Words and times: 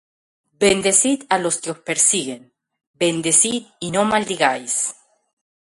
Bendecid 0.63 1.19
á 1.33 1.35
los 1.43 1.55
que 1.61 1.69
os 1.73 1.79
persiguen: 1.89 2.41
bendecid 3.01 3.63
y 3.85 3.87
no 3.95 4.01
maldigáis. 4.13 4.73